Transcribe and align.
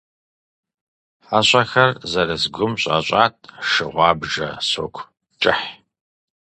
ХьэщӀэхэр 1.27 1.89
зэрыс 2.11 2.43
гум 2.55 2.73
щӀэщӀат 2.81 3.35
шы 3.69 3.85
гъуабжэ 3.93 4.49
соку 4.69 5.03
кӀыхь. 5.41 5.67